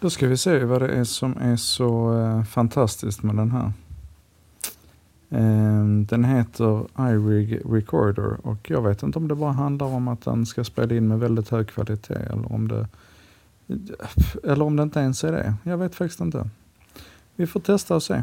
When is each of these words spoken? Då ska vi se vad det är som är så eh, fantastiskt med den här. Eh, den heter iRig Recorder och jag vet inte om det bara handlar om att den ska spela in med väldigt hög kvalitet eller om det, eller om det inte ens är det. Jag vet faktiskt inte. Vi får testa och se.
Då 0.00 0.10
ska 0.10 0.26
vi 0.28 0.36
se 0.36 0.64
vad 0.64 0.82
det 0.82 0.88
är 0.88 1.04
som 1.04 1.36
är 1.40 1.56
så 1.56 2.18
eh, 2.18 2.44
fantastiskt 2.44 3.22
med 3.22 3.36
den 3.36 3.50
här. 3.50 3.72
Eh, 5.30 5.84
den 5.84 6.24
heter 6.24 6.86
iRig 6.98 7.60
Recorder 7.64 8.46
och 8.46 8.70
jag 8.70 8.82
vet 8.82 9.02
inte 9.02 9.18
om 9.18 9.28
det 9.28 9.34
bara 9.34 9.52
handlar 9.52 9.86
om 9.86 10.08
att 10.08 10.24
den 10.24 10.46
ska 10.46 10.64
spela 10.64 10.94
in 10.94 11.08
med 11.08 11.18
väldigt 11.18 11.48
hög 11.48 11.68
kvalitet 11.68 12.14
eller 12.14 12.52
om 12.52 12.68
det, 12.68 12.88
eller 14.44 14.64
om 14.64 14.76
det 14.76 14.82
inte 14.82 15.00
ens 15.00 15.24
är 15.24 15.32
det. 15.32 15.54
Jag 15.62 15.78
vet 15.78 15.94
faktiskt 15.94 16.20
inte. 16.20 16.50
Vi 17.36 17.46
får 17.46 17.60
testa 17.60 17.94
och 17.94 18.02
se. 18.02 18.22